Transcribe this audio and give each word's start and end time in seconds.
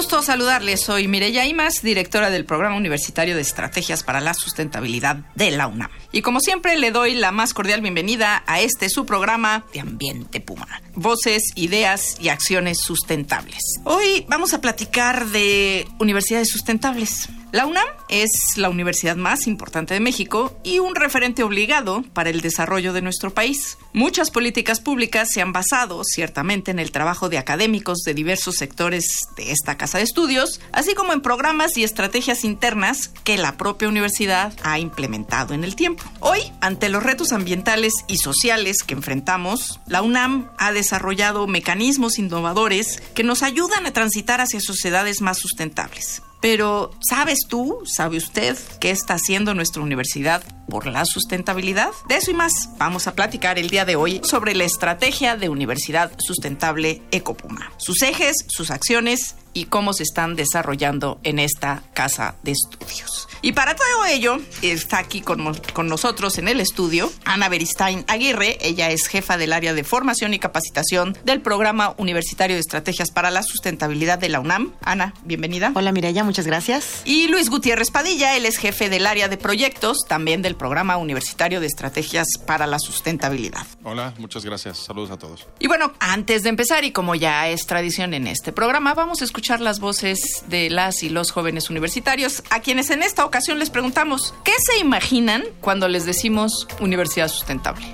Gusto 0.00 0.22
saludarles. 0.22 0.80
Soy 0.80 1.08
Mireya 1.08 1.44
Imas, 1.44 1.82
directora 1.82 2.30
del 2.30 2.46
Programa 2.46 2.74
Universitario 2.74 3.34
de 3.36 3.42
Estrategias 3.42 4.02
para 4.02 4.22
la 4.22 4.32
Sustentabilidad 4.32 5.16
de 5.34 5.50
la 5.50 5.66
UNAM. 5.66 5.90
Y 6.10 6.22
como 6.22 6.40
siempre, 6.40 6.78
le 6.78 6.90
doy 6.90 7.12
la 7.12 7.32
más 7.32 7.52
cordial 7.52 7.82
bienvenida 7.82 8.42
a 8.46 8.62
este 8.62 8.88
su 8.88 9.04
programa 9.04 9.66
de 9.74 9.80
Ambiente 9.80 10.40
Puma. 10.40 10.80
Voces, 10.94 11.42
ideas 11.54 12.16
y 12.18 12.30
acciones 12.30 12.78
sustentables. 12.80 13.60
Hoy 13.84 14.24
vamos 14.26 14.54
a 14.54 14.62
platicar 14.62 15.26
de 15.26 15.86
universidades 15.98 16.48
sustentables. 16.48 17.28
La 17.52 17.66
UNAM 17.66 17.86
es 18.08 18.30
la 18.54 18.68
universidad 18.68 19.16
más 19.16 19.48
importante 19.48 19.94
de 19.94 19.98
México 19.98 20.56
y 20.62 20.78
un 20.78 20.94
referente 20.94 21.42
obligado 21.42 22.04
para 22.12 22.30
el 22.30 22.42
desarrollo 22.42 22.92
de 22.92 23.02
nuestro 23.02 23.34
país. 23.34 23.76
Muchas 23.92 24.30
políticas 24.30 24.78
públicas 24.78 25.28
se 25.32 25.40
han 25.40 25.52
basado 25.52 26.02
ciertamente 26.04 26.70
en 26.70 26.78
el 26.78 26.92
trabajo 26.92 27.28
de 27.28 27.38
académicos 27.38 28.02
de 28.04 28.14
diversos 28.14 28.54
sectores 28.54 29.26
de 29.36 29.50
esta 29.50 29.76
casa 29.76 29.98
de 29.98 30.04
estudios, 30.04 30.60
así 30.70 30.94
como 30.94 31.12
en 31.12 31.22
programas 31.22 31.76
y 31.76 31.82
estrategias 31.82 32.44
internas 32.44 33.08
que 33.24 33.36
la 33.36 33.56
propia 33.56 33.88
universidad 33.88 34.52
ha 34.62 34.78
implementado 34.78 35.52
en 35.52 35.64
el 35.64 35.74
tiempo. 35.74 36.04
Hoy, 36.20 36.40
ante 36.60 36.88
los 36.88 37.02
retos 37.02 37.32
ambientales 37.32 37.94
y 38.06 38.18
sociales 38.18 38.84
que 38.84 38.94
enfrentamos, 38.94 39.80
la 39.88 40.02
UNAM 40.02 40.50
ha 40.56 40.70
desarrollado 40.70 41.48
mecanismos 41.48 42.20
innovadores 42.20 43.02
que 43.14 43.24
nos 43.24 43.42
ayudan 43.42 43.86
a 43.86 43.92
transitar 43.92 44.40
hacia 44.40 44.60
sociedades 44.60 45.20
más 45.20 45.38
sustentables. 45.38 46.22
Pero, 46.40 46.92
¿sabes 47.00 47.40
tú, 47.48 47.80
sabe 47.84 48.16
usted 48.16 48.56
qué 48.80 48.90
está 48.90 49.14
haciendo 49.14 49.54
nuestra 49.54 49.82
universidad 49.82 50.42
por 50.70 50.86
la 50.86 51.04
sustentabilidad? 51.04 51.90
De 52.08 52.16
eso 52.16 52.30
y 52.30 52.34
más 52.34 52.70
vamos 52.78 53.06
a 53.06 53.14
platicar 53.14 53.58
el 53.58 53.68
día 53.68 53.84
de 53.84 53.96
hoy 53.96 54.22
sobre 54.24 54.54
la 54.54 54.64
estrategia 54.64 55.36
de 55.36 55.50
Universidad 55.50 56.12
Sustentable 56.18 57.02
Ecopuma, 57.10 57.72
sus 57.76 58.00
ejes, 58.00 58.46
sus 58.48 58.70
acciones 58.70 59.34
y 59.52 59.64
cómo 59.64 59.92
se 59.92 60.04
están 60.04 60.36
desarrollando 60.36 61.20
en 61.22 61.38
esta 61.38 61.82
casa 61.92 62.36
de 62.42 62.52
estudios. 62.52 63.28
Y 63.42 63.52
para 63.52 63.74
todo 63.74 64.04
ello, 64.04 64.38
está 64.60 64.98
aquí 64.98 65.22
con, 65.22 65.54
con, 65.72 65.88
nosotros 65.88 66.36
en 66.36 66.46
el 66.46 66.60
estudio 66.60 67.10
Ana 67.24 67.48
Beristain 67.48 68.04
Aguirre. 68.06 68.58
Ella 68.60 68.90
es 68.90 69.06
jefa 69.06 69.38
del 69.38 69.54
área 69.54 69.72
de 69.72 69.82
formación 69.82 70.34
y 70.34 70.38
capacitación 70.38 71.16
del 71.24 71.40
Programa 71.40 71.94
Universitario 71.96 72.56
de 72.56 72.60
Estrategias 72.60 73.10
para 73.10 73.30
la 73.30 73.42
Sustentabilidad 73.42 74.18
de 74.18 74.28
la 74.28 74.40
UNAM. 74.40 74.74
Ana, 74.82 75.14
bienvenida. 75.24 75.72
Hola 75.74 75.90
Mireya, 75.90 76.22
muchas 76.22 76.46
gracias. 76.46 77.00
Y 77.06 77.28
Luis 77.28 77.48
Gutiérrez 77.48 77.90
Padilla, 77.90 78.36
él 78.36 78.44
es 78.44 78.58
jefe 78.58 78.90
del 78.90 79.06
área 79.06 79.28
de 79.28 79.38
proyectos, 79.38 79.98
también 80.06 80.42
del 80.42 80.54
Programa 80.60 80.98
Universitario 80.98 81.58
de 81.58 81.66
Estrategias 81.66 82.28
para 82.46 82.66
la 82.66 82.78
Sustentabilidad. 82.78 83.66
Hola, 83.82 84.12
muchas 84.18 84.44
gracias. 84.44 84.76
Saludos 84.76 85.10
a 85.10 85.16
todos. 85.16 85.48
Y 85.58 85.68
bueno, 85.68 85.94
antes 86.00 86.42
de 86.42 86.50
empezar, 86.50 86.84
y 86.84 86.92
como 86.92 87.14
ya 87.14 87.48
es 87.48 87.64
tradición 87.64 88.12
en 88.12 88.26
este 88.26 88.52
programa, 88.52 88.92
vamos 88.92 89.22
a 89.22 89.24
escuchar 89.24 89.62
las 89.62 89.80
voces 89.80 90.44
de 90.48 90.68
las 90.68 91.02
y 91.02 91.08
los 91.08 91.30
jóvenes 91.30 91.70
universitarios, 91.70 92.42
a 92.50 92.60
quienes 92.60 92.90
en 92.90 93.02
esta 93.02 93.24
ocasión 93.24 93.58
les 93.58 93.70
preguntamos, 93.70 94.34
¿qué 94.44 94.52
se 94.58 94.78
imaginan 94.80 95.44
cuando 95.62 95.88
les 95.88 96.04
decimos 96.04 96.68
universidad 96.78 97.28
sustentable? 97.28 97.86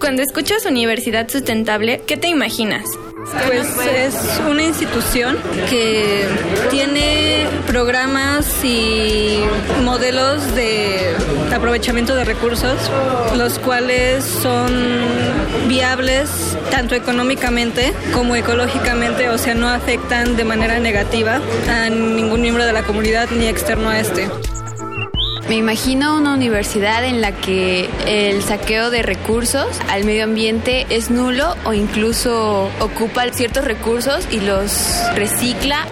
Cuando 0.00 0.22
escuchas 0.22 0.66
universidad 0.66 1.28
sustentable, 1.28 2.02
¿qué 2.04 2.16
te 2.16 2.26
imaginas? 2.26 2.84
Pues 3.46 3.76
es 3.78 4.40
una 4.48 4.62
institución 4.62 5.38
que 5.70 6.26
tiene 6.70 7.46
programas 7.66 8.46
y 8.64 9.40
modelos 9.82 10.54
de 10.54 11.14
aprovechamiento 11.54 12.14
de 12.14 12.24
recursos, 12.24 12.76
los 13.36 13.58
cuales 13.58 14.24
son 14.24 14.72
viables 15.68 16.56
tanto 16.70 16.94
económicamente 16.94 17.94
como 18.12 18.36
ecológicamente, 18.36 19.30
o 19.30 19.38
sea, 19.38 19.54
no 19.54 19.68
afectan 19.68 20.36
de 20.36 20.44
manera 20.44 20.78
negativa 20.78 21.40
a 21.70 21.88
ningún 21.88 22.42
miembro 22.42 22.64
de 22.64 22.72
la 22.72 22.82
comunidad 22.82 23.30
ni 23.30 23.46
externo 23.46 23.88
a 23.88 24.00
este. 24.00 24.28
Me 25.48 25.56
imagino 25.56 26.16
una 26.16 26.32
universidad 26.32 27.04
en 27.04 27.20
la 27.20 27.32
que 27.32 27.90
el 28.06 28.42
saqueo 28.42 28.88
de 28.90 29.02
recursos 29.02 29.66
al 29.90 30.04
medio 30.04 30.24
ambiente 30.24 30.86
es 30.88 31.10
nulo 31.10 31.54
o 31.64 31.74
incluso 31.74 32.70
ocupa 32.80 33.28
ciertos 33.30 33.64
recursos 33.64 34.26
y 34.30 34.40
los 34.40 34.72
recicla. 35.14 35.86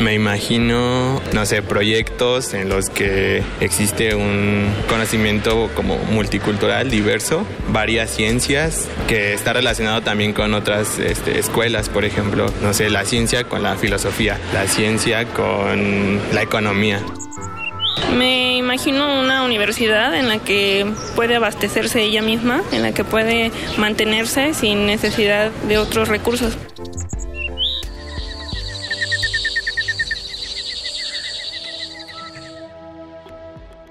Me 0.00 0.12
imagino, 0.12 1.22
no 1.32 1.46
sé, 1.46 1.62
proyectos 1.62 2.52
en 2.52 2.68
los 2.68 2.90
que 2.90 3.42
existe 3.62 4.14
un 4.14 4.70
conocimiento 4.90 5.70
como 5.74 5.96
multicultural, 5.96 6.90
diverso, 6.90 7.46
varias 7.68 8.10
ciencias, 8.10 8.86
que 9.08 9.32
está 9.32 9.54
relacionado 9.54 10.02
también 10.02 10.34
con 10.34 10.52
otras 10.52 10.98
este, 10.98 11.38
escuelas, 11.38 11.88
por 11.88 12.04
ejemplo, 12.04 12.52
no 12.60 12.74
sé, 12.74 12.90
la 12.90 13.06
ciencia 13.06 13.44
con 13.44 13.62
la 13.62 13.76
filosofía, 13.76 14.38
la 14.52 14.66
ciencia 14.66 15.24
con 15.24 16.20
la 16.34 16.42
economía. 16.42 17.00
Me 18.14 18.56
imagino 18.56 19.20
una 19.20 19.44
universidad 19.44 20.14
en 20.14 20.28
la 20.28 20.38
que 20.38 20.86
puede 21.14 21.36
abastecerse 21.36 22.02
ella 22.02 22.22
misma, 22.22 22.62
en 22.72 22.82
la 22.82 22.92
que 22.92 23.04
puede 23.04 23.50
mantenerse 23.78 24.54
sin 24.54 24.86
necesidad 24.86 25.50
de 25.68 25.78
otros 25.78 26.08
recursos. 26.08 26.56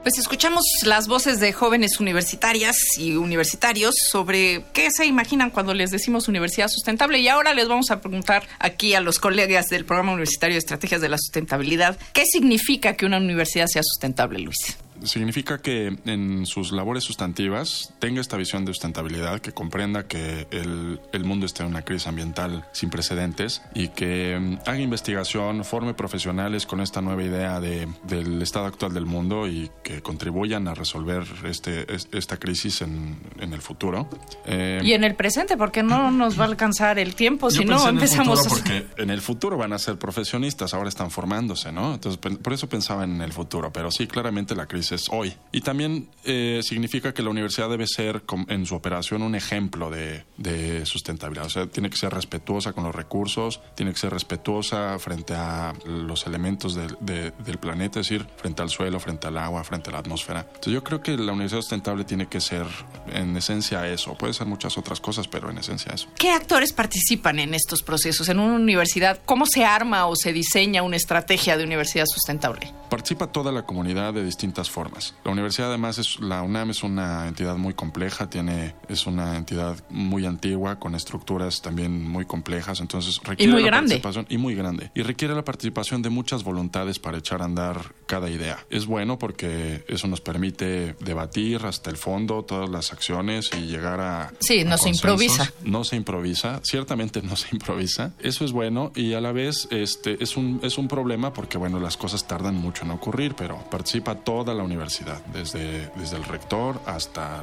Pues 0.05 0.19
escuchamos 0.19 0.63
las 0.83 1.07
voces 1.07 1.39
de 1.39 1.51
jóvenes 1.51 1.99
universitarias 1.99 2.77
y 2.99 3.15
universitarios 3.15 3.95
sobre 4.07 4.63
qué 4.71 4.91
se 4.91 5.07
imaginan 5.07 5.49
cuando 5.49 5.73
les 5.73 5.89
decimos 5.89 6.27
universidad 6.27 6.67
sustentable 6.67 7.17
y 7.17 7.27
ahora 7.27 7.55
les 7.55 7.67
vamos 7.67 7.89
a 7.89 8.01
preguntar 8.01 8.43
aquí 8.59 8.93
a 8.93 9.01
los 9.01 9.17
colegas 9.17 9.65
del 9.65 9.83
programa 9.83 10.11
universitario 10.11 10.53
de 10.53 10.59
estrategias 10.59 11.01
de 11.01 11.09
la 11.09 11.17
sustentabilidad 11.17 11.97
qué 12.13 12.23
significa 12.27 12.93
que 12.93 13.07
una 13.07 13.17
universidad 13.17 13.65
sea 13.65 13.81
sustentable, 13.81 14.37
Luis 14.37 14.77
significa 15.05 15.59
que 15.59 15.97
en 16.05 16.45
sus 16.45 16.71
labores 16.71 17.03
sustantivas 17.03 17.93
tenga 17.99 18.21
esta 18.21 18.37
visión 18.37 18.65
de 18.65 18.73
sustentabilidad, 18.73 19.39
que 19.39 19.51
comprenda 19.51 20.07
que 20.07 20.47
el, 20.51 20.99
el 21.13 21.23
mundo 21.23 21.45
está 21.45 21.63
en 21.63 21.69
una 21.69 21.83
crisis 21.83 22.07
ambiental 22.07 22.65
sin 22.71 22.89
precedentes 22.89 23.61
y 23.73 23.89
que 23.89 24.35
um, 24.37 24.57
haga 24.65 24.79
investigación, 24.79 25.63
forme 25.63 25.93
profesionales 25.93 26.65
con 26.65 26.81
esta 26.81 27.01
nueva 27.01 27.23
idea 27.23 27.59
de, 27.59 27.87
del 28.03 28.41
estado 28.41 28.65
actual 28.65 28.93
del 28.93 29.05
mundo 29.05 29.47
y 29.47 29.69
que 29.83 30.01
contribuyan 30.01 30.67
a 30.67 30.73
resolver 30.73 31.23
este, 31.45 31.85
esta 32.11 32.37
crisis 32.37 32.81
en, 32.81 33.17
en 33.39 33.53
el 33.53 33.61
futuro. 33.61 34.09
Eh, 34.45 34.81
y 34.83 34.93
en 34.93 35.03
el 35.03 35.15
presente, 35.15 35.57
porque 35.57 35.83
no 35.83 36.11
nos 36.11 36.39
va 36.39 36.43
a 36.43 36.47
alcanzar 36.47 36.99
el 36.99 37.15
tiempo 37.15 37.51
si 37.51 37.65
no 37.65 37.87
empezamos 37.87 38.45
a... 38.45 38.49
Porque 38.49 38.87
en 38.97 39.09
el 39.09 39.21
futuro 39.21 39.57
van 39.57 39.73
a 39.73 39.79
ser 39.79 39.97
profesionistas, 39.97 40.73
ahora 40.73 40.89
están 40.89 41.11
formándose, 41.11 41.71
¿no? 41.71 41.93
Entonces, 41.93 42.19
por 42.19 42.53
eso 42.53 42.67
pensaba 42.67 43.03
en 43.03 43.21
el 43.21 43.33
futuro, 43.33 43.71
pero 43.71 43.91
sí, 43.91 44.07
claramente 44.07 44.55
la 44.55 44.65
crisis 44.65 44.94
es 44.95 45.07
hoy. 45.11 45.33
Y 45.51 45.61
también 45.61 46.09
eh, 46.23 46.61
significa 46.63 47.13
que 47.13 47.23
la 47.23 47.29
universidad 47.29 47.69
debe 47.69 47.87
ser 47.87 48.23
en 48.47 48.65
su 48.65 48.75
operación 48.75 49.21
un 49.21 49.35
ejemplo 49.35 49.89
de, 49.89 50.25
de, 50.37 50.85
sustentabilidad. 50.85 51.45
O 51.45 51.49
sea, 51.49 51.67
tiene 51.67 51.89
que 51.89 51.97
ser 51.97 52.13
respetuosa 52.13 52.73
con 52.73 52.83
los 52.83 52.95
recursos, 52.95 53.61
tiene 53.75 53.91
que 53.93 53.99
ser 53.99 54.11
respetuosa 54.11 54.97
frente 54.99 55.33
a 55.33 55.73
los 55.85 56.25
elementos 56.25 56.75
de, 56.75 56.87
de, 56.99 57.31
del 57.31 57.57
planeta, 57.57 57.99
es 57.99 58.09
decir, 58.09 58.27
frente 58.37 58.61
al 58.61 58.69
suelo, 58.69 58.99
frente 58.99 59.27
al 59.27 59.37
agua, 59.37 59.63
frente 59.63 59.89
a 59.89 59.93
la 59.93 59.99
atmósfera. 59.99 60.41
Entonces 60.47 60.73
yo 60.73 60.83
creo 60.83 61.01
que 61.01 61.17
la 61.17 61.31
universidad 61.31 61.61
sustentable 61.61 62.03
tiene 62.03 62.27
que 62.27 62.41
ser 62.41 62.65
en 63.07 63.35
esencia 63.37 63.87
eso. 63.87 64.15
Puede 64.15 64.33
ser 64.33 64.47
muchas 64.47 64.77
otras 64.77 64.99
cosas, 64.99 65.27
pero 65.27 65.49
en 65.49 65.57
esencia 65.57 65.93
eso. 65.93 66.07
¿Qué 66.17 66.31
actores 66.31 66.73
participan 66.73 67.39
en 67.39 67.53
estos 67.53 67.83
procesos? 67.83 68.29
En 68.29 68.39
una 68.39 68.55
universidad, 68.55 69.19
¿cómo 69.25 69.45
se 69.45 69.65
arma 69.65 70.07
o 70.07 70.15
se 70.15 70.33
diseña 70.33 70.83
una 70.83 70.95
estrategia 70.95 71.57
de 71.57 71.63
universidad 71.63 72.05
sustentable? 72.07 72.71
Participa 72.89 73.27
toda 73.27 73.51
la 73.51 73.63
comunidad 73.63 74.13
de 74.13 74.23
distintas 74.23 74.69
formas 74.69 74.84
formas. 74.85 75.15
La 75.23 75.31
universidad 75.31 75.69
además 75.69 75.97
es, 75.97 76.19
la 76.19 76.41
UNAM 76.43 76.69
es 76.69 76.83
una 76.83 77.27
entidad 77.27 77.57
muy 77.57 77.73
compleja, 77.73 78.29
tiene, 78.29 78.75
es 78.87 79.07
una 79.07 79.37
entidad 79.37 79.83
muy 79.89 80.25
antigua, 80.25 80.79
con 80.79 80.95
estructuras 80.95 81.61
también 81.61 82.03
muy 82.03 82.25
complejas, 82.25 82.79
entonces 82.79 83.19
requiere 83.23 83.51
muy 83.51 83.61
la 83.61 83.67
grande. 83.67 83.95
participación 83.95 84.27
y 84.29 84.37
muy 84.37 84.55
grande. 84.55 84.91
Y 84.93 85.01
requiere 85.01 85.33
la 85.33 85.43
participación 85.43 86.01
de 86.01 86.09
muchas 86.09 86.43
voluntades 86.43 86.99
para 86.99 87.17
echar 87.17 87.41
a 87.41 87.45
andar 87.45 87.93
cada 88.05 88.29
idea. 88.29 88.65
Es 88.69 88.85
bueno 88.85 89.17
porque 89.17 89.83
eso 89.87 90.07
nos 90.07 90.21
permite 90.21 90.95
debatir 90.99 91.65
hasta 91.65 91.89
el 91.89 91.97
fondo 91.97 92.43
todas 92.43 92.69
las 92.69 92.93
acciones 92.93 93.49
y 93.57 93.65
llegar 93.65 93.99
a 93.99 94.31
Sí, 94.39 94.61
a 94.61 94.65
no 94.65 94.77
se 94.77 94.89
improvisa. 94.89 95.51
No 95.63 95.83
se 95.83 95.95
improvisa, 95.95 96.61
ciertamente 96.63 97.21
no 97.21 97.35
se 97.35 97.47
improvisa. 97.51 98.13
Eso 98.19 98.45
es 98.45 98.51
bueno 98.51 98.91
y 98.95 99.13
a 99.13 99.21
la 99.21 99.31
vez 99.31 99.67
este 99.71 100.21
es 100.23 100.37
un 100.37 100.59
es 100.63 100.77
un 100.77 100.87
problema 100.87 101.33
porque 101.33 101.57
bueno, 101.57 101.79
las 101.79 101.97
cosas 101.97 102.27
tardan 102.27 102.55
mucho 102.55 102.85
en 102.85 102.91
ocurrir, 102.91 103.35
pero 103.35 103.57
participa 103.69 104.15
toda 104.15 104.53
la 104.53 104.63
universidad, 104.65 105.21
desde 105.33 105.89
desde 105.95 106.17
el 106.17 106.23
rector 106.25 106.81
hasta 106.85 107.41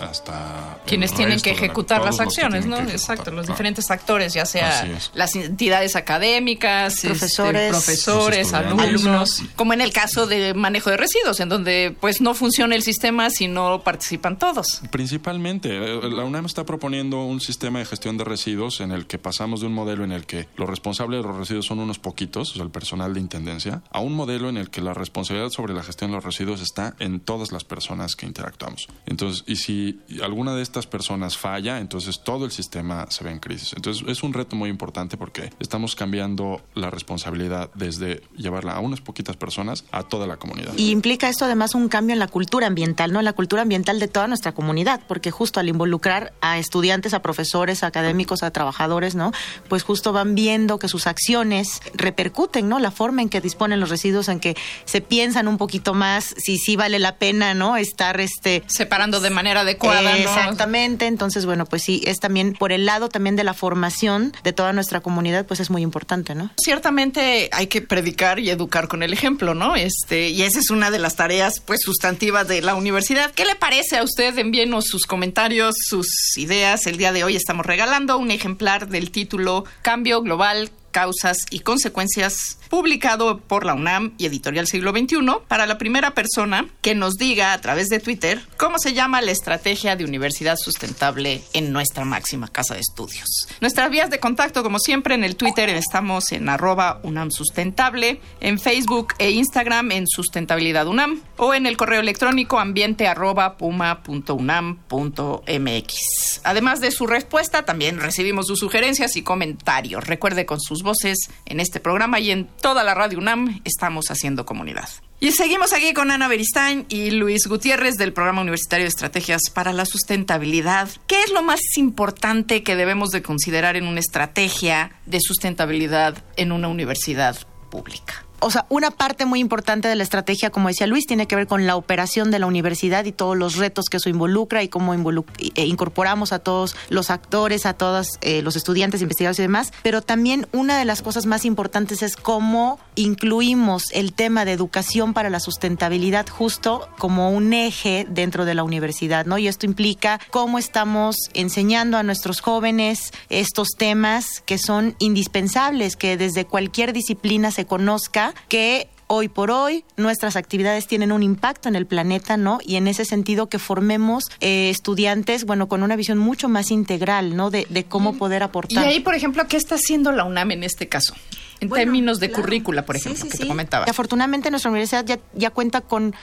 hasta 0.00 0.78
Quienes 0.86 1.12
tienen 1.12 1.40
que 1.40 1.50
la- 1.50 1.56
ejecutar 1.56 2.02
las 2.04 2.20
acciones, 2.20 2.66
¿no? 2.66 2.76
ejecutar, 2.76 2.94
Exacto, 2.96 3.30
los 3.32 3.46
claro. 3.46 3.54
diferentes 3.54 3.90
actores, 3.90 4.32
ya 4.32 4.46
sea 4.46 4.86
las 5.14 5.34
entidades 5.34 5.96
académicas, 5.96 6.94
este, 6.96 7.08
Profesores. 7.08 7.70
profesores, 7.70 8.52
Los 8.52 8.60
estudiantes. 8.62 9.04
alumnos, 9.04 9.42
como 9.56 9.72
en 9.72 9.80
el 9.80 9.92
caso 9.92 10.26
de 10.26 10.54
manejo 10.54 10.90
de 10.90 10.96
residuos, 10.98 11.40
en 11.40 11.48
donde 11.48 11.96
pues 12.00 12.20
no 12.20 12.34
funciona 12.34 12.74
el 12.76 12.82
sistema 12.82 13.30
si 13.30 13.48
no 13.48 13.82
participan 13.82 14.38
todos. 14.38 14.82
Principalmente, 14.90 15.68
eh, 15.76 16.00
la 16.10 16.24
UNAM 16.24 16.46
está 16.46 16.64
proponiendo 16.64 17.24
un 17.24 17.40
sistema 17.40 17.78
de 17.80 17.86
gestión 17.86 18.16
de 18.18 18.24
residuos 18.24 18.80
en 18.80 18.92
el 18.92 19.06
que 19.06 19.18
pasamos 19.18 19.60
de 19.60 19.66
un 19.66 19.74
modelo 19.74 20.04
en 20.04 20.12
el 20.12 20.26
que 20.26 20.46
los 20.56 20.68
responsables 20.68 21.22
de 21.22 21.26
los 21.28 21.36
residuos 21.36 21.66
son 21.66 21.80
unos 21.80 21.98
poquitos, 21.98 22.52
o 22.52 22.54
sea, 22.54 22.62
el 22.62 22.70
personal 22.70 23.14
de 23.14 23.20
intendencia, 23.20 23.82
a 23.90 24.00
un 24.00 24.14
modelo 24.14 24.48
en 24.48 24.56
el 24.58 24.70
que 24.70 24.80
la 24.80 24.94
responsabilidad 24.94 25.50
sobre 25.50 25.74
la 25.74 25.82
gestión 25.82 26.10
de 26.10 26.16
los 26.16 26.24
residuos 26.24 26.57
está 26.60 26.94
en 26.98 27.20
todas 27.20 27.52
las 27.52 27.64
personas 27.64 28.16
que 28.16 28.26
interactuamos. 28.26 28.88
Entonces, 29.06 29.44
y 29.46 29.56
si 29.56 30.00
alguna 30.22 30.54
de 30.54 30.62
estas 30.62 30.86
personas 30.86 31.36
falla, 31.36 31.78
entonces 31.78 32.20
todo 32.22 32.44
el 32.44 32.50
sistema 32.50 33.06
se 33.10 33.24
ve 33.24 33.30
en 33.30 33.38
crisis. 33.38 33.72
Entonces, 33.74 34.04
es 34.06 34.22
un 34.22 34.32
reto 34.32 34.56
muy 34.56 34.70
importante 34.70 35.16
porque 35.16 35.50
estamos 35.60 35.94
cambiando 35.94 36.62
la 36.74 36.90
responsabilidad 36.90 37.70
desde 37.74 38.22
llevarla 38.36 38.72
a 38.72 38.80
unas 38.80 39.00
poquitas 39.00 39.36
personas 39.36 39.84
a 39.90 40.02
toda 40.02 40.26
la 40.26 40.36
comunidad. 40.36 40.72
Y 40.76 40.90
implica 40.90 41.28
esto 41.28 41.44
además 41.44 41.74
un 41.74 41.88
cambio 41.88 42.12
en 42.12 42.18
la 42.18 42.28
cultura 42.28 42.66
ambiental, 42.66 43.12
¿no? 43.12 43.18
En 43.18 43.24
la 43.24 43.32
cultura 43.32 43.62
ambiental 43.62 43.98
de 44.00 44.08
toda 44.08 44.26
nuestra 44.28 44.52
comunidad, 44.52 45.00
porque 45.06 45.30
justo 45.30 45.60
al 45.60 45.68
involucrar 45.68 46.32
a 46.40 46.58
estudiantes, 46.58 47.14
a 47.14 47.22
profesores, 47.22 47.82
a 47.82 47.88
académicos, 47.88 48.42
a 48.42 48.50
trabajadores, 48.50 49.14
¿no? 49.14 49.32
Pues 49.68 49.82
justo 49.82 50.12
van 50.12 50.34
viendo 50.34 50.78
que 50.78 50.88
sus 50.88 51.06
acciones 51.06 51.80
repercuten, 51.94 52.68
¿no? 52.68 52.78
La 52.78 52.90
forma 52.90 53.22
en 53.22 53.28
que 53.28 53.40
disponen 53.40 53.80
los 53.80 53.90
residuos, 53.90 54.28
en 54.28 54.40
que 54.40 54.56
se 54.84 55.00
piensan 55.00 55.48
un 55.48 55.58
poquito 55.58 55.94
más 55.94 56.34
si 56.48 56.56
sí 56.56 56.76
vale 56.76 56.98
la 56.98 57.16
pena, 57.16 57.52
¿no? 57.52 57.76
Estar 57.76 58.22
este 58.22 58.62
Separando 58.68 59.20
de 59.20 59.28
manera 59.28 59.60
adecuada, 59.60 60.00
¿no? 60.00 60.16
Exactamente, 60.16 61.06
entonces 61.06 61.44
bueno, 61.44 61.66
pues 61.66 61.82
sí, 61.82 62.00
es 62.06 62.20
también 62.20 62.54
por 62.54 62.72
el 62.72 62.86
lado 62.86 63.10
también 63.10 63.36
de 63.36 63.44
la 63.44 63.52
formación 63.52 64.32
de 64.44 64.54
toda 64.54 64.72
nuestra 64.72 65.00
comunidad, 65.00 65.44
pues 65.44 65.60
es 65.60 65.68
muy 65.68 65.82
importante, 65.82 66.34
¿no? 66.34 66.50
Ciertamente 66.56 67.50
hay 67.52 67.66
que 67.66 67.82
predicar 67.82 68.38
y 68.38 68.48
educar 68.48 68.88
con 68.88 69.02
el 69.02 69.12
ejemplo, 69.12 69.54
¿no? 69.54 69.76
Este, 69.76 70.30
y 70.30 70.40
esa 70.40 70.58
es 70.60 70.70
una 70.70 70.90
de 70.90 70.98
las 70.98 71.16
tareas 71.16 71.60
pues 71.60 71.80
sustantivas 71.82 72.48
de 72.48 72.62
la 72.62 72.74
universidad. 72.74 73.30
¿Qué 73.32 73.44
le 73.44 73.54
parece 73.54 73.98
a 73.98 74.02
usted? 74.02 74.38
Envíenos 74.38 74.86
sus 74.86 75.04
comentarios, 75.04 75.74
sus 75.78 76.08
ideas. 76.38 76.86
El 76.86 76.96
día 76.96 77.12
de 77.12 77.24
hoy 77.24 77.36
estamos 77.36 77.66
regalando 77.66 78.16
un 78.16 78.30
ejemplar 78.30 78.88
del 78.88 79.10
título 79.10 79.66
Cambio 79.82 80.22
Global 80.22 80.70
causas 80.90 81.46
y 81.50 81.60
consecuencias, 81.60 82.57
publicado 82.68 83.38
por 83.38 83.64
la 83.64 83.74
UNAM 83.74 84.14
y 84.18 84.26
Editorial 84.26 84.66
Siglo 84.66 84.92
XXI, 84.92 85.18
para 85.48 85.66
la 85.66 85.78
primera 85.78 86.14
persona 86.14 86.66
que 86.82 86.94
nos 86.94 87.14
diga 87.14 87.52
a 87.52 87.60
través 87.60 87.88
de 87.88 88.00
Twitter 88.00 88.40
cómo 88.56 88.78
se 88.78 88.92
llama 88.92 89.20
la 89.20 89.30
estrategia 89.30 89.96
de 89.96 90.04
universidad 90.04 90.56
sustentable 90.56 91.42
en 91.52 91.72
nuestra 91.72 92.04
máxima 92.04 92.48
casa 92.48 92.74
de 92.74 92.80
estudios. 92.80 93.48
Nuestras 93.60 93.90
vías 93.90 94.10
de 94.10 94.20
contacto, 94.20 94.62
como 94.62 94.78
siempre, 94.78 95.14
en 95.14 95.24
el 95.24 95.36
Twitter 95.36 95.68
estamos 95.70 96.32
en 96.32 96.48
arroba 96.48 97.00
UNAM 97.02 97.30
Sustentable, 97.30 98.20
en 98.40 98.58
Facebook 98.58 99.14
e 99.18 99.30
Instagram 99.30 99.92
en 99.92 100.06
Sustentabilidad 100.06 100.86
UNAM 100.86 101.22
o 101.36 101.54
en 101.54 101.66
el 101.66 101.76
correo 101.76 102.00
electrónico 102.00 102.58
ambiente 102.58 103.06
arroba 103.06 103.56
puma 103.56 104.02
unam 104.28 104.78
mx. 104.90 106.40
Además 106.44 106.80
de 106.80 106.90
su 106.90 107.06
respuesta, 107.06 107.64
también 107.64 108.00
recibimos 108.00 108.46
sus 108.46 108.58
sugerencias 108.58 109.16
y 109.16 109.22
comentarios. 109.22 110.06
Recuerde 110.06 110.46
con 110.46 110.60
sus 110.60 110.82
voces 110.82 111.18
en 111.46 111.60
este 111.60 111.80
programa 111.80 112.20
y 112.20 112.30
en 112.30 112.48
toda 112.60 112.84
la 112.84 112.94
radio 112.94 113.18
UNAM 113.18 113.60
estamos 113.64 114.10
haciendo 114.10 114.44
comunidad. 114.44 114.88
Y 115.20 115.32
seguimos 115.32 115.72
aquí 115.72 115.94
con 115.94 116.12
Ana 116.12 116.28
Beristain 116.28 116.86
y 116.88 117.10
Luis 117.10 117.48
Gutiérrez 117.48 117.96
del 117.96 118.12
Programa 118.12 118.40
Universitario 118.40 118.84
de 118.84 118.90
Estrategias 118.90 119.42
para 119.52 119.72
la 119.72 119.84
Sustentabilidad. 119.84 120.88
¿Qué 121.08 121.22
es 121.22 121.32
lo 121.32 121.42
más 121.42 121.60
importante 121.76 122.62
que 122.62 122.76
debemos 122.76 123.10
de 123.10 123.22
considerar 123.22 123.74
en 123.74 123.88
una 123.88 123.98
estrategia 123.98 124.92
de 125.06 125.18
sustentabilidad 125.20 126.24
en 126.36 126.52
una 126.52 126.68
universidad 126.68 127.36
pública? 127.68 128.27
O 128.40 128.50
sea, 128.50 128.66
una 128.68 128.90
parte 128.90 129.26
muy 129.26 129.40
importante 129.40 129.88
de 129.88 129.96
la 129.96 130.02
estrategia, 130.02 130.50
como 130.50 130.68
decía 130.68 130.86
Luis, 130.86 131.06
tiene 131.06 131.26
que 131.26 131.36
ver 131.36 131.46
con 131.46 131.66
la 131.66 131.76
operación 131.76 132.30
de 132.30 132.38
la 132.38 132.46
universidad 132.46 133.04
y 133.04 133.12
todos 133.12 133.36
los 133.36 133.56
retos 133.56 133.86
que 133.86 133.96
eso 133.96 134.08
involucra 134.08 134.62
y 134.62 134.68
cómo 134.68 134.94
eh, 134.94 135.64
incorporamos 135.64 136.32
a 136.32 136.38
todos 136.38 136.76
los 136.88 137.10
actores, 137.10 137.66
a 137.66 137.74
todos 137.74 138.18
eh, 138.20 138.42
los 138.42 138.56
estudiantes, 138.56 139.02
investigadores 139.02 139.38
y 139.38 139.42
demás. 139.42 139.72
Pero 139.82 140.02
también 140.02 140.46
una 140.52 140.78
de 140.78 140.84
las 140.84 141.02
cosas 141.02 141.26
más 141.26 141.44
importantes 141.44 142.02
es 142.02 142.16
cómo 142.16 142.78
incluimos 142.94 143.84
el 143.92 144.12
tema 144.12 144.44
de 144.44 144.52
educación 144.52 145.14
para 145.14 145.30
la 145.30 145.40
sustentabilidad 145.40 146.26
justo 146.28 146.88
como 146.98 147.30
un 147.30 147.52
eje 147.52 148.06
dentro 148.08 148.44
de 148.44 148.54
la 148.54 148.62
universidad, 148.62 149.26
¿no? 149.26 149.38
Y 149.38 149.48
esto 149.48 149.66
implica 149.66 150.20
cómo 150.30 150.58
estamos 150.58 151.16
enseñando 151.34 151.96
a 151.96 152.02
nuestros 152.02 152.40
jóvenes 152.40 153.12
estos 153.30 153.68
temas 153.76 154.42
que 154.46 154.58
son 154.58 154.94
indispensables, 154.98 155.96
que 155.96 156.16
desde 156.16 156.44
cualquier 156.44 156.92
disciplina 156.92 157.50
se 157.50 157.66
conozca 157.66 158.27
que 158.48 158.88
hoy 159.10 159.28
por 159.28 159.50
hoy 159.50 159.84
nuestras 159.96 160.36
actividades 160.36 160.86
tienen 160.86 161.12
un 161.12 161.22
impacto 161.22 161.68
en 161.68 161.76
el 161.76 161.86
planeta, 161.86 162.36
¿no? 162.36 162.58
Y 162.62 162.76
en 162.76 162.86
ese 162.88 163.04
sentido 163.06 163.48
que 163.48 163.58
formemos 163.58 164.24
eh, 164.40 164.68
estudiantes, 164.70 165.44
bueno, 165.44 165.66
con 165.68 165.82
una 165.82 165.96
visión 165.96 166.18
mucho 166.18 166.48
más 166.48 166.70
integral, 166.70 167.34
¿no? 167.34 167.50
De, 167.50 167.66
de 167.70 167.84
cómo 167.84 168.18
poder 168.18 168.42
aportar. 168.42 168.84
Y 168.84 168.88
ahí, 168.88 169.00
por 169.00 169.14
ejemplo, 169.14 169.46
¿qué 169.48 169.56
está 169.56 169.76
haciendo 169.76 170.12
la 170.12 170.24
UNAM 170.24 170.50
en 170.50 170.62
este 170.64 170.88
caso? 170.88 171.14
En 171.60 171.68
Bueno, 171.70 171.82
términos 171.84 172.20
de 172.20 172.28
claro. 172.28 172.42
currícula, 172.44 172.84
por 172.84 172.96
Sí, 172.98 173.04
ejemplo, 173.08 173.24
sí, 173.24 173.30
que 173.30 173.36
sí. 173.38 173.42
te 173.44 173.48
comentaba. 173.48 173.84
Y 173.86 173.90
afortunadamente 173.90 174.50
nuestra 174.50 174.70
universidad 174.70 175.04
ya, 175.04 175.18
ya 175.34 175.50
cuenta 175.50 175.80
con 175.80 176.14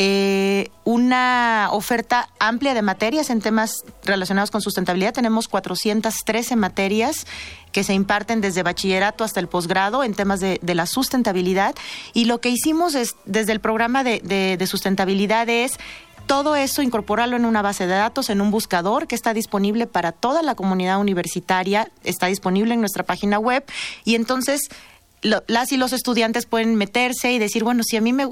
eh, 0.00 0.70
una 0.84 1.68
oferta 1.72 2.28
amplia 2.38 2.72
de 2.72 2.82
materias 2.82 3.30
en 3.30 3.40
temas 3.40 3.82
relacionados 4.04 4.50
con 4.52 4.62
sustentabilidad. 4.62 5.12
Tenemos 5.12 5.48
413 5.48 6.54
materias 6.54 7.26
que 7.72 7.82
se 7.82 7.94
imparten 7.94 8.40
desde 8.40 8.62
bachillerato 8.62 9.24
hasta 9.24 9.40
el 9.40 9.48
posgrado 9.48 10.04
en 10.04 10.14
temas 10.14 10.38
de, 10.40 10.60
la 10.62 10.86
sustentabilidad. 10.86 11.74
Y 12.14 12.26
lo 12.26 12.40
que 12.40 12.48
hicimos 12.48 12.94
es, 12.94 13.16
desde 13.26 13.50
el 13.52 13.60
programa 13.60 14.04
de, 14.04 14.20
de- 14.24 14.56
de 14.56 14.66
sustentabilidad 14.68 15.48
es 15.48 15.72
todo 16.26 16.54
eso 16.56 16.82
incorporarlo 16.82 17.36
en 17.36 17.44
una 17.44 17.62
base 17.62 17.86
de 17.86 17.94
datos, 17.94 18.30
en 18.30 18.40
un 18.40 18.50
buscador 18.52 19.06
que 19.08 19.14
está 19.16 19.34
disponible 19.34 19.86
para 19.86 20.12
toda 20.12 20.42
la 20.42 20.54
comunidad 20.54 21.00
universitaria, 21.00 21.90
está 22.04 22.26
disponible 22.26 22.74
en 22.74 22.80
nuestra 22.80 23.02
página 23.02 23.38
web 23.38 23.64
y 24.04 24.14
entonces 24.14 24.68
lo- 25.22 25.42
las 25.48 25.72
y 25.72 25.76
los 25.76 25.92
estudiantes 25.92 26.46
pueden 26.46 26.76
meterse 26.76 27.32
y 27.32 27.38
decir, 27.38 27.64
bueno, 27.64 27.82
si 27.82 27.96
a 27.96 28.00
mí 28.00 28.12
me 28.12 28.28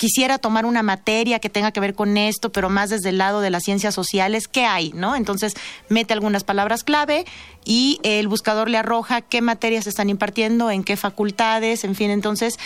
quisiera 0.00 0.38
tomar 0.38 0.64
una 0.64 0.82
materia 0.82 1.40
que 1.40 1.50
tenga 1.50 1.72
que 1.72 1.80
ver 1.80 1.94
con 1.94 2.16
esto, 2.16 2.50
pero 2.50 2.70
más 2.70 2.88
desde 2.88 3.10
el 3.10 3.18
lado 3.18 3.42
de 3.42 3.50
las 3.50 3.64
ciencias 3.64 3.94
sociales, 3.94 4.48
¿qué 4.48 4.64
hay? 4.64 4.92
¿No? 4.94 5.14
Entonces 5.14 5.52
mete 5.90 6.14
algunas 6.14 6.42
palabras 6.42 6.84
clave 6.84 7.26
y 7.66 8.00
el 8.02 8.26
buscador 8.26 8.70
le 8.70 8.78
arroja 8.78 9.20
qué 9.20 9.42
materias 9.42 9.86
están 9.86 10.08
impartiendo, 10.08 10.70
en 10.70 10.84
qué 10.84 10.96
facultades, 10.96 11.84
en 11.84 11.94
fin, 11.94 12.10
entonces 12.10 12.58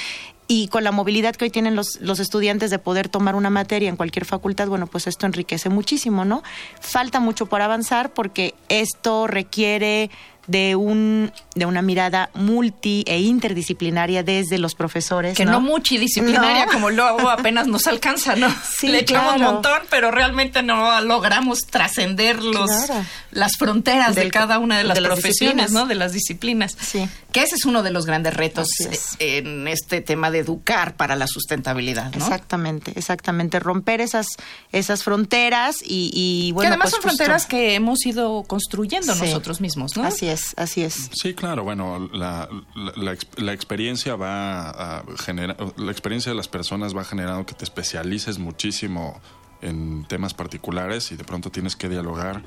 y 0.46 0.68
con 0.68 0.84
la 0.84 0.92
movilidad 0.92 1.34
que 1.34 1.46
hoy 1.46 1.50
tienen 1.50 1.74
los, 1.74 2.00
los 2.00 2.20
estudiantes 2.20 2.70
de 2.70 2.78
poder 2.78 3.08
tomar 3.08 3.34
una 3.34 3.50
materia 3.50 3.88
en 3.88 3.96
cualquier 3.96 4.26
facultad, 4.26 4.68
bueno, 4.68 4.86
pues 4.86 5.08
esto 5.08 5.26
enriquece 5.26 5.70
muchísimo, 5.70 6.24
¿no? 6.24 6.44
Falta 6.80 7.18
mucho 7.18 7.46
por 7.46 7.62
avanzar 7.62 8.12
porque 8.12 8.54
esto 8.68 9.26
requiere 9.26 10.08
de 10.46 10.76
un 10.76 11.32
de 11.54 11.66
una 11.66 11.82
mirada 11.82 12.30
multi 12.34 13.04
e 13.06 13.20
interdisciplinaria 13.20 14.22
desde 14.22 14.58
los 14.58 14.74
profesores, 14.74 15.36
Que 15.36 15.44
no, 15.44 15.60
multidisciplinaria, 15.60 16.66
No. 16.66 16.72
como 16.72 16.90
luego 16.90 17.30
apenas 17.30 17.66
nos 17.66 17.86
alcanza, 17.86 18.34
¿no? 18.36 18.48
Sí, 18.76 18.88
Le 18.88 19.00
echamos 19.00 19.34
claro. 19.34 19.48
un 19.48 19.54
montón, 19.54 19.82
pero 19.90 20.10
realmente 20.10 20.62
no 20.62 21.00
logramos 21.02 21.60
trascender 21.60 22.42
los 22.42 22.70
Claro. 22.70 23.04
las 23.30 23.56
fronteras 23.56 24.14
de 24.14 24.30
cada 24.30 24.58
una 24.58 24.78
de 24.78 24.84
las 24.84 24.94
de 24.96 25.00
las 25.02 25.12
profesiones. 25.12 25.70
¿no? 25.70 25.86
De 25.86 25.94
las 25.94 26.12
disciplinas. 26.12 26.76
Sí. 26.80 27.08
Que 27.32 27.42
ese 27.42 27.54
es 27.56 27.64
uno 27.64 27.82
de 27.82 27.90
los 27.90 28.06
grandes 28.06 28.34
retos 28.34 28.68
es. 28.80 29.16
en 29.18 29.66
este 29.68 30.00
tema 30.00 30.30
de 30.30 30.38
educar 30.40 30.94
para 30.96 31.16
la 31.16 31.26
sustentabilidad, 31.26 32.12
¿no? 32.14 32.24
Exactamente, 32.24 32.92
exactamente. 32.96 33.58
Romper 33.60 34.00
esas, 34.00 34.26
esas 34.72 35.02
fronteras 35.04 35.76
y, 35.84 36.10
y, 36.12 36.52
bueno. 36.52 36.62
que 36.62 36.66
además 36.74 36.90
pues 36.90 36.90
son 36.92 37.02
justo- 37.02 37.16
fronteras 37.16 37.46
que 37.46 37.74
hemos 37.74 38.04
ido 38.06 38.42
construyendo 38.44 39.14
Sí. 39.14 39.20
nosotros 39.22 39.60
mismos, 39.60 39.96
¿no? 39.96 40.04
Así 40.04 40.26
es. 40.26 40.33
Es, 40.34 40.54
así 40.56 40.82
es. 40.82 41.10
Sí, 41.12 41.34
claro, 41.34 41.64
bueno, 41.64 42.10
la, 42.12 42.48
la, 42.74 43.16
la, 43.36 43.52
experiencia 43.52 44.16
va 44.16 44.98
a 44.98 45.04
generar, 45.18 45.56
la 45.76 45.90
experiencia 45.90 46.30
de 46.30 46.36
las 46.36 46.48
personas 46.48 46.94
va 46.94 47.04
generando 47.04 47.46
que 47.46 47.54
te 47.54 47.64
especialices 47.64 48.38
muchísimo 48.38 49.20
en 49.62 50.04
temas 50.04 50.34
particulares 50.34 51.10
y 51.10 51.16
de 51.16 51.24
pronto 51.24 51.50
tienes 51.50 51.74
que 51.74 51.88
dialogar 51.88 52.42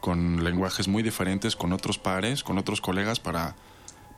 con 0.00 0.44
lenguajes 0.44 0.88
muy 0.88 1.02
diferentes, 1.02 1.56
con 1.56 1.72
otros 1.72 1.98
pares, 1.98 2.42
con 2.42 2.58
otros 2.58 2.80
colegas 2.80 3.20
para, 3.20 3.56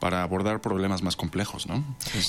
para 0.00 0.22
abordar 0.22 0.60
problemas 0.60 1.02
más 1.02 1.16
complejos, 1.16 1.66
¿no? 1.66 1.84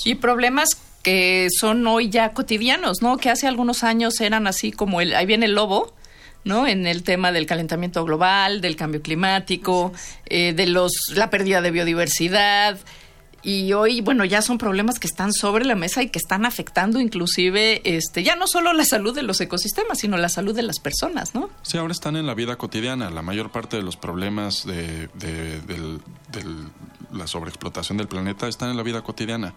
Y 0.05 0.15
problemas 0.15 0.69
que 1.03 1.47
son 1.57 1.85
hoy 1.87 2.09
ya 2.09 2.33
cotidianos, 2.33 3.01
¿no? 3.01 3.17
Que 3.17 3.29
hace 3.29 3.47
algunos 3.47 3.83
años 3.83 4.19
eran 4.21 4.47
así 4.47 4.71
como 4.71 5.01
el, 5.01 5.15
ahí 5.15 5.25
viene 5.25 5.45
el 5.45 5.55
lobo, 5.55 5.93
¿no? 6.43 6.67
En 6.67 6.87
el 6.87 7.03
tema 7.03 7.31
del 7.31 7.45
calentamiento 7.45 8.03
global, 8.05 8.61
del 8.61 8.75
cambio 8.75 9.01
climático, 9.01 9.93
eh, 10.25 10.53
de 10.53 10.67
los, 10.67 10.91
la 11.15 11.29
pérdida 11.29 11.61
de 11.61 11.71
biodiversidad. 11.71 12.79
Y 13.41 13.71
hoy, 13.71 14.01
bueno, 14.01 14.25
ya 14.25 14.41
son 14.41 14.57
problemas 14.57 14.99
que 14.99 15.07
están 15.07 15.31
sobre 15.31 15.63
la 15.63 15.75
mesa 15.75 16.03
y 16.03 16.09
que 16.09 16.19
están 16.19 16.45
afectando 16.45 16.99
inclusive, 16.99 17.81
este, 17.85 18.21
ya 18.21 18.35
no 18.35 18.47
solo 18.47 18.73
la 18.73 18.83
salud 18.83 19.15
de 19.15 19.23
los 19.23 19.39
ecosistemas, 19.39 19.99
sino 19.99 20.17
la 20.17 20.27
salud 20.27 20.53
de 20.53 20.63
las 20.63 20.79
personas, 20.79 21.33
¿no? 21.33 21.49
Sí, 21.61 21.77
ahora 21.77 21.93
están 21.93 22.17
en 22.17 22.27
la 22.27 22.33
vida 22.33 22.57
cotidiana. 22.57 23.09
La 23.09 23.21
mayor 23.21 23.49
parte 23.49 23.77
de 23.77 23.83
los 23.83 23.95
problemas 23.95 24.65
de, 24.65 25.09
la 27.13 27.27
sobreexplotación 27.27 27.97
del 27.97 28.07
planeta 28.07 28.47
están 28.47 28.71
en 28.71 28.77
la 28.77 28.83
vida 28.83 29.01
cotidiana 29.01 29.53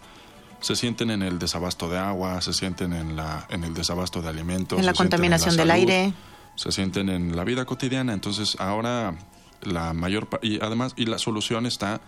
se 0.60 0.76
sienten 0.76 1.10
en 1.10 1.22
el 1.22 1.40
desabasto 1.40 1.90
de 1.90 1.98
agua, 1.98 2.40
se 2.40 2.52
sienten 2.52 2.92
en, 2.92 3.16
la, 3.16 3.48
en 3.50 3.64
el 3.64 3.74
desabasto 3.74 4.22
de 4.22 4.28
alimentos. 4.28 4.78
En 4.78 4.86
la 4.86 4.92
contaminación 4.92 5.56
del 5.56 5.72
aire 5.72 6.12
se 6.56 6.72
sienten 6.72 7.08
en 7.08 7.36
la 7.36 7.44
vida 7.44 7.64
cotidiana. 7.64 8.12
Entonces 8.12 8.56
ahora 8.58 9.14
la 9.62 9.92
mayor 9.92 10.28
y 10.42 10.60
además 10.62 10.94
y 10.96 11.06
la 11.06 11.18
solución 11.18 11.66
está 11.66 12.00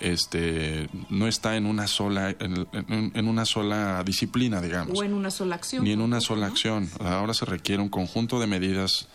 este 0.00 0.88
no 1.10 1.28
está 1.28 1.56
en 1.56 1.66
una 1.66 1.86
sola 1.86 2.34
en, 2.38 3.28
una 3.28 3.44
sola 3.44 4.02
disciplina 4.04 4.60
digamos. 4.60 4.98
O 4.98 5.04
en 5.04 5.14
una 5.14 5.30
sola 5.30 5.54
acción. 5.54 5.84
Ni 5.84 5.92
en 5.92 6.00
una 6.00 6.20
sola 6.20 6.46
acción. 6.46 6.90
Ahora 7.00 7.34
se 7.34 7.44
requiere 7.44 7.82
un 7.82 7.88
conjunto 7.88 8.40
de 8.40 8.46
medidas 8.46 9.08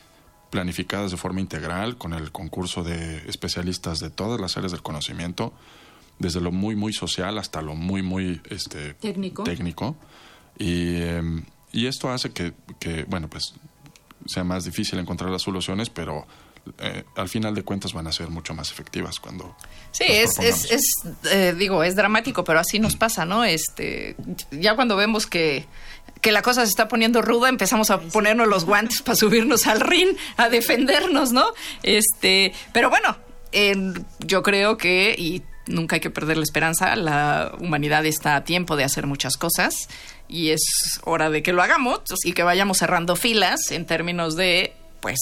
planificadas 0.49 1.11
de 1.11 1.17
forma 1.17 1.41
integral 1.41 1.97
con 1.97 2.13
el 2.13 2.31
concurso 2.31 2.83
de 2.83 3.17
especialistas 3.27 3.99
de 3.99 4.09
todas 4.09 4.39
las 4.39 4.55
áreas 4.55 4.71
del 4.71 4.81
conocimiento 4.81 5.51
desde 6.19 6.41
lo 6.41 6.51
muy 6.51 6.75
muy 6.75 6.93
social 6.93 7.37
hasta 7.37 7.61
lo 7.61 7.75
muy 7.75 8.01
muy 8.01 8.41
este 8.49 8.93
técnico. 8.95 9.43
técnico. 9.43 9.95
Y, 10.57 10.95
em, 11.01 11.43
y 11.71 11.85
esto 11.85 12.09
hace 12.09 12.31
que, 12.31 12.53
que 12.79 13.03
bueno 13.03 13.29
pues 13.29 13.53
sea 14.27 14.43
más 14.43 14.63
difícil 14.65 14.99
encontrar 14.99 15.29
las 15.29 15.41
soluciones, 15.41 15.89
pero 15.89 16.25
eh, 16.79 17.03
al 17.15 17.29
final 17.29 17.55
de 17.55 17.63
cuentas 17.63 17.93
van 17.93 18.07
a 18.07 18.11
ser 18.11 18.29
mucho 18.29 18.53
más 18.53 18.71
efectivas 18.71 19.19
cuando 19.19 19.55
sí 19.91 20.03
es 20.07 20.37
es, 20.39 20.71
es 20.71 20.83
eh, 21.31 21.55
digo 21.57 21.83
es 21.83 21.95
dramático 21.95 22.43
pero 22.43 22.59
así 22.59 22.79
nos 22.79 22.95
pasa 22.95 23.25
no 23.25 23.45
este 23.45 24.15
ya 24.51 24.75
cuando 24.75 24.95
vemos 24.97 25.27
que 25.27 25.65
que 26.21 26.31
la 26.31 26.41
cosa 26.41 26.65
se 26.65 26.69
está 26.69 26.87
poniendo 26.87 27.21
ruda 27.21 27.49
empezamos 27.49 27.89
a 27.89 27.99
ponernos 27.99 28.47
los 28.47 28.65
guantes 28.65 29.01
para 29.01 29.15
subirnos 29.15 29.65
al 29.67 29.79
ring 29.79 30.17
a 30.35 30.49
defendernos 30.49 31.31
no 31.31 31.53
este 31.83 32.53
pero 32.73 32.89
bueno 32.89 33.17
yo 34.19 34.43
creo 34.43 34.77
que 34.77 35.15
y 35.17 35.43
nunca 35.67 35.95
hay 35.95 35.99
que 36.01 36.09
perder 36.09 36.37
la 36.37 36.43
esperanza 36.43 36.95
la 36.95 37.53
humanidad 37.59 38.05
está 38.05 38.35
a 38.35 38.43
tiempo 38.43 38.75
de 38.75 38.83
hacer 38.83 39.07
muchas 39.07 39.37
cosas 39.37 39.87
y 40.27 40.49
es 40.49 40.61
hora 41.03 41.29
de 41.29 41.43
que 41.43 41.53
lo 41.53 41.61
hagamos 41.61 42.01
y 42.23 42.33
que 42.33 42.43
vayamos 42.43 42.77
cerrando 42.77 43.15
filas 43.15 43.71
en 43.71 43.85
términos 43.85 44.35
de, 44.35 44.73
pues, 44.99 45.19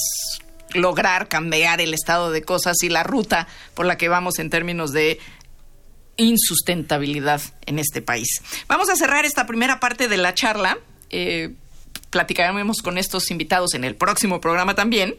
lograr 0.74 1.28
cambiar 1.28 1.82
el 1.82 1.94
estado 1.94 2.32
de 2.32 2.42
cosas 2.42 2.82
y 2.84 2.90
la 2.90 3.04
ruta 3.04 3.48
por 3.74 3.86
la 3.86 3.98
que 3.98 4.10
vamos 4.10 4.40
en 4.40 4.50
términos 4.50 4.92
de 4.92 5.20
insustentabilidad 6.18 7.42
en 7.66 7.80
este 7.80 8.02
país. 8.02 8.42
Vamos 8.68 8.90
a 8.90 8.96
cerrar 8.96 9.26
esta 9.26 9.46
primera 9.46 9.80
parte 9.80 10.08
de 10.08 10.18
la 10.18 10.34
charla. 10.34 10.78
Eh, 11.10 11.54
platicaremos 12.10 12.82
con 12.82 12.98
estos 12.98 13.32
invitados 13.32 13.74
en 13.74 13.84
el 13.84 13.96
próximo 13.96 14.40
programa 14.42 14.76
también. 14.76 15.16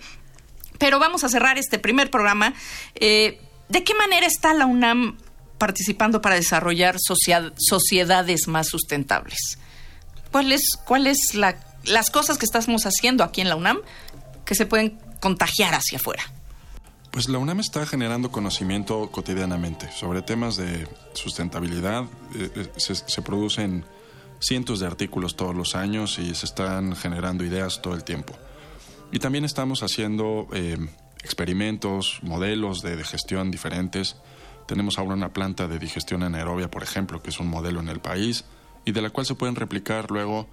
Pero 0.78 0.99
vamos 0.99 1.25
a 1.25 1.28
cerrar 1.28 1.59
este 1.59 1.78
primer 1.78 2.11
programa. 2.11 2.55
Eh, 2.95 3.40
¿De 3.69 3.85
qué 3.85 3.95
manera 3.95 4.26
está 4.26 4.55
la 4.55 4.66
UNAM 4.66 5.19
participando 5.59 6.21
para 6.21 6.37
desarrollar 6.37 6.97
sociedades 6.99 8.47
más 8.47 8.69
sustentables? 8.69 9.59
¿Cuáles 10.37 10.76
cuál 10.85 11.07
es 11.07 11.35
la, 11.35 11.57
las 11.85 12.11
cosas 12.11 12.37
que 12.37 12.45
estamos 12.45 12.85
haciendo 12.85 13.25
aquí 13.25 13.40
en 13.40 13.49
la 13.49 13.57
UNAM 13.57 13.78
que 14.45 14.55
se 14.55 14.66
pueden 14.66 14.99
contagiar 15.19 15.73
hacia 15.73 15.97
afuera? 15.97 16.25
Pues 17.11 17.31
la 17.31 17.38
UNAM 17.38 17.61
está 17.61 17.87
generando 17.87 18.31
conocimiento 18.31 19.11
cotidianamente 19.11 19.90
sobre 19.93 20.21
temas 20.21 20.57
de 20.57 20.87
sustentabilidad. 21.14 22.05
Eh, 22.35 22.50
eh, 22.55 22.71
se, 22.76 23.23
producen 23.23 23.87
cientos 24.38 24.78
de 24.78 24.87
artículos 24.87 25.37
todos 25.37 25.55
los 25.55 25.75
años 25.75 26.19
y 26.19 26.35
se 26.35 26.45
están 26.45 26.95
generando 26.97 27.43
ideas 27.43 27.81
todo 27.81 27.95
el 27.95 28.05
tiempo. 28.05 28.35
Y 29.12 29.21
también 29.21 29.47
estamos 29.47 29.83
haciendo 29.83 30.49
eh, 30.52 30.76
experimentos, 31.25 32.19
modelos 32.21 32.83
de, 32.83 32.97
de, 32.97 33.05
gestión 33.05 33.50
diferentes. 33.50 34.16
Tenemos 34.69 34.99
ahora 34.99 35.14
una 35.14 35.33
planta 35.33 35.66
de 35.66 35.78
digestión 35.78 36.23
anaerobia, 36.23 36.71
por 36.71 36.83
ejemplo, 36.83 37.23
que 37.23 37.31
es 37.31 37.40
un 37.40 37.49
modelo 37.49 37.81
en 37.81 37.88
el 37.88 38.00
país 38.00 38.45
y 38.87 38.93
de 38.93 39.02
la 39.02 39.11
cual 39.11 39.26
se 39.26 39.35
pueden 39.35 39.57
replicar 39.57 40.11
luego 40.11 40.47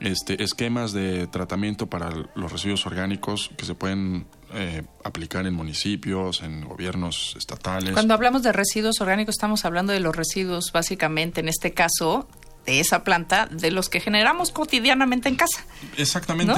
este, 0.00 0.42
esquemas 0.42 0.92
de 0.92 1.26
tratamiento 1.26 1.88
para 1.88 2.10
los 2.34 2.50
residuos 2.50 2.86
orgánicos 2.86 3.50
que 3.56 3.66
se 3.66 3.74
pueden 3.74 4.26
eh, 4.54 4.82
aplicar 5.04 5.46
en 5.46 5.54
municipios, 5.54 6.42
en 6.42 6.64
gobiernos 6.64 7.34
estatales. 7.36 7.92
Cuando 7.92 8.14
hablamos 8.14 8.42
de 8.42 8.52
residuos 8.52 9.00
orgánicos 9.00 9.34
estamos 9.34 9.64
hablando 9.64 9.92
de 9.92 10.00
los 10.00 10.16
residuos 10.16 10.72
básicamente, 10.72 11.40
en 11.40 11.48
este 11.48 11.74
caso, 11.74 12.28
de 12.66 12.80
esa 12.80 13.04
planta, 13.04 13.46
de 13.46 13.70
los 13.70 13.88
que 13.88 14.00
generamos 14.00 14.52
cotidianamente 14.52 15.28
en 15.28 15.36
casa. 15.36 15.64
Exactamente, 15.96 16.54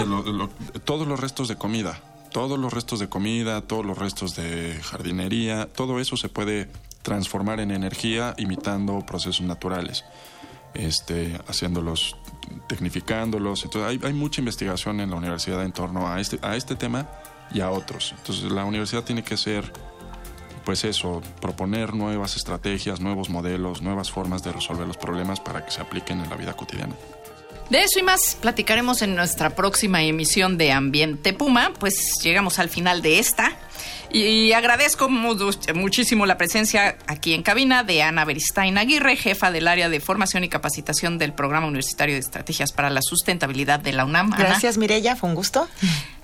todos 0.85 1.09
los 1.09 1.21
restos 1.21 1.49
de 1.49 1.57
comida, 1.57 2.03
todos 2.33 2.59
los 2.59 2.73
restos 2.73 3.01
de 3.01 3.09
comida, 3.09 3.63
todos 3.63 3.85
los 3.85 3.97
restos 3.97 4.37
de 4.37 4.79
jardinería, 4.83 5.67
todo 5.67 6.01
eso 6.01 6.17
se 6.17 6.29
puede 6.29 6.69
transformar 7.03 7.61
en 7.61 7.71
energía 7.71 8.35
imitando 8.39 9.05
procesos 9.07 9.43
naturales 9.43 10.05
este, 10.75 11.39
haciéndolos, 11.47 12.17
tecnificándolos. 12.67 13.65
Entonces 13.65 13.91
hay, 13.91 14.09
hay, 14.09 14.13
mucha 14.13 14.41
investigación 14.41 15.01
en 15.01 15.11
la 15.11 15.17
universidad 15.17 15.63
en 15.65 15.73
torno 15.73 16.09
a 16.09 16.21
este, 16.21 16.39
a 16.43 16.57
este 16.57 16.77
tema 16.77 17.09
y 17.53 17.61
a 17.61 17.71
otros. 17.71 18.15
Entonces 18.19 18.51
la 18.51 18.65
universidad 18.65 19.05
tiene 19.05 19.23
que 19.23 19.37
ser, 19.37 19.73
pues 20.65 20.85
eso, 20.85 21.23
proponer 21.41 21.95
nuevas 21.95 22.37
estrategias, 22.37 23.01
nuevos 23.01 23.31
modelos, 23.31 23.83
nuevas 23.83 24.11
formas 24.11 24.43
de 24.43 24.53
resolver 24.53 24.87
los 24.87 24.97
problemas 24.97 25.41
para 25.41 25.65
que 25.65 25.71
se 25.71 25.81
apliquen 25.81 26.21
en 26.21 26.31
la 26.31 26.37
vida 26.37 26.55
cotidiana. 26.55 26.95
De 27.71 27.83
eso 27.83 27.99
y 27.99 28.03
más 28.03 28.37
platicaremos 28.41 29.03
en 29.03 29.15
nuestra 29.15 29.51
próxima 29.51 30.03
emisión 30.03 30.59
de 30.59 30.73
Ambiente 30.73 31.33
Puma, 31.33 31.73
pues 31.79 32.19
llegamos 32.23 32.59
al 32.59 32.69
final 32.69 33.03
de 33.03 33.19
esta. 33.19 33.57
Y 34.15 34.53
agradezco 34.53 35.09
muchísimo 35.09 36.25
la 36.25 36.39
presencia 36.39 36.97
aquí 37.09 37.35
en 37.35 37.43
cabina 37.43 37.83
de 37.83 38.03
Ana 38.03 38.25
Beristain 38.25 38.79
Aguirre, 38.79 39.17
jefa 39.17 39.51
del 39.51 39.67
área 39.67 39.89
de 39.89 39.99
formación 39.99 40.45
y 40.45 40.49
capacitación 40.49 41.19
del 41.19 41.33
Programa 41.33 41.67
Universitario 41.67 42.15
de 42.15 42.21
Estrategias 42.21 42.71
para 42.71 42.91
la 42.91 43.03
Sustentabilidad 43.03 43.81
de 43.81 43.93
la 43.93 44.05
UNAM. 44.05 44.31
Gracias, 44.31 44.79
Mirella, 44.79 45.17
fue 45.17 45.31
un 45.31 45.35
gusto. 45.35 45.69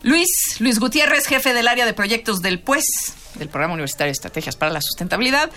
Luis, 0.02 0.28
Luis 0.60 0.78
Gutiérrez, 0.78 1.26
jefe 1.26 1.52
del 1.52 1.66
área 1.66 1.84
de 1.84 1.92
proyectos 1.92 2.42
del 2.42 2.60
PUES, 2.60 2.84
del 3.34 3.48
Programa 3.48 3.74
Universitario 3.74 4.10
de 4.10 4.12
Estrategias 4.12 4.54
para 4.54 4.70
la 4.70 4.80
Sustentabilidad. 4.82 5.50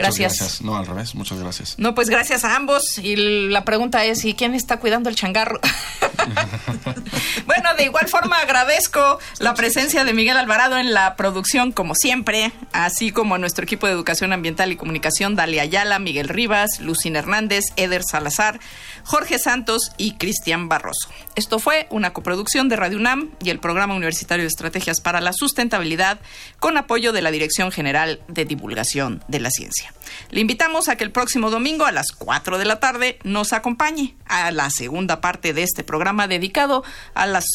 Gracias. 0.00 0.62
No, 0.62 0.76
al 0.76 0.86
revés, 0.86 1.14
muchas 1.14 1.38
gracias. 1.38 1.74
No, 1.78 1.94
pues 1.94 2.08
gracias 2.08 2.44
a 2.44 2.56
ambos. 2.56 2.98
Y 2.98 3.16
la 3.48 3.64
pregunta 3.64 4.04
es, 4.04 4.24
¿y 4.24 4.34
quién 4.34 4.54
está 4.54 4.78
cuidando 4.78 5.10
el 5.10 5.14
changarro? 5.14 5.60
bueno, 7.46 7.74
de 7.76 7.84
igual 7.84 8.08
forma 8.08 8.38
agradezco 8.38 9.18
la 9.38 9.54
presencia 9.54 10.04
de 10.04 10.14
Miguel 10.14 10.38
Alvarado 10.38 10.78
en 10.78 10.94
la 10.94 11.16
producción, 11.16 11.72
como 11.72 11.94
siempre, 11.94 12.52
así 12.72 13.12
como 13.12 13.34
a 13.34 13.38
nuestro 13.38 13.64
equipo 13.64 13.86
de 13.86 13.92
Educación 13.92 14.32
Ambiental 14.32 14.72
y 14.72 14.76
Comunicación, 14.76 15.36
Dalia 15.36 15.62
Ayala, 15.62 15.98
Miguel 15.98 16.28
Rivas, 16.28 16.80
Lucina 16.80 17.18
Hernández, 17.18 17.64
Eder 17.76 18.02
Salazar, 18.02 18.58
Jorge 19.04 19.38
Santos 19.38 19.92
y 19.98 20.14
Cristian 20.14 20.68
Barroso. 20.68 21.08
Esto 21.34 21.58
fue 21.58 21.86
una 21.90 22.12
coproducción 22.12 22.68
de 22.68 22.76
Radio 22.76 22.98
UNAM 22.98 23.30
y 23.42 23.50
el 23.50 23.60
Programa 23.60 23.94
Universitario 23.94 24.44
de 24.44 24.48
Estrategias 24.48 25.00
para 25.00 25.20
la 25.20 25.32
Sustentabilidad 25.32 26.20
con 26.58 26.76
apoyo 26.76 27.12
de 27.12 27.22
la 27.22 27.30
Dirección 27.30 27.70
General 27.70 28.20
de 28.28 28.44
Divulgación 28.44 29.22
de 29.28 29.40
la 29.40 29.50
Ciencia. 29.50 29.89
Le 30.30 30.40
invitamos 30.40 30.88
a 30.88 30.96
que 30.96 31.04
el 31.04 31.12
próximo 31.12 31.50
domingo 31.50 31.84
a 31.84 31.92
las 31.92 32.12
4 32.12 32.58
de 32.58 32.64
la 32.64 32.80
tarde 32.80 33.18
nos 33.24 33.52
acompañe 33.52 34.14
a 34.26 34.50
la 34.50 34.70
segunda 34.70 35.20
parte 35.20 35.52
de 35.52 35.62
este 35.62 35.84
programa 35.84 36.28
dedicado 36.28 36.84
a 37.14 37.26
las 37.26 37.46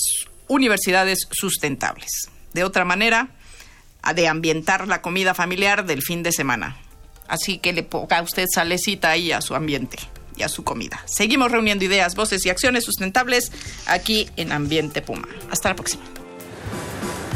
universidades 0.48 1.28
sustentables. 1.32 2.30
De 2.54 2.64
otra 2.64 2.86
manera, 2.86 3.30
a 4.02 4.14
de 4.14 4.28
ambientar 4.28 4.88
la 4.88 5.02
comida 5.02 5.34
familiar 5.34 5.86
del 5.86 6.02
fin 6.02 6.24
de 6.24 6.32
semana. 6.32 6.78
Así 7.28 7.58
que 7.58 7.74
le 7.74 7.84
ponga 7.84 8.22
usted 8.22 8.46
salecita 8.54 9.10
ahí 9.10 9.32
a 9.32 9.42
su 9.42 9.56
ambiente 9.56 9.98
y 10.38 10.44
a 10.44 10.50
su 10.50 10.64
comida. 10.64 11.02
Seguimos 11.06 11.52
reuniendo 11.52 11.86
ideas, 11.86 12.16
voces 12.16 12.46
y 12.46 12.50
acciones 12.50 12.84
sustentables 12.84 13.52
aquí 13.88 14.30
en 14.38 14.52
Ambiente 14.52 15.02
Puma. 15.02 15.28
Hasta 15.50 15.70
la 15.70 15.76
próxima. 15.76 16.04